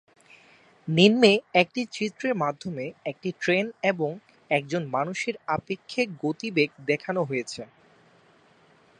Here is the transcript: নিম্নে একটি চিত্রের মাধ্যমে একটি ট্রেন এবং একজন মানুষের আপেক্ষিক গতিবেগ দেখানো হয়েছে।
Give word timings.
নিম্নে 0.87 1.31
একটি 1.53 1.81
চিত্রের 1.91 2.35
মাধ্যমে 2.35 2.85
একটি 3.05 3.29
ট্রেন 3.41 3.65
এবং 3.83 4.11
একজন 4.51 4.81
মানুষের 4.87 5.35
আপেক্ষিক 5.47 6.07
গতিবেগ 6.23 6.69
দেখানো 6.87 7.21
হয়েছে। 7.23 7.61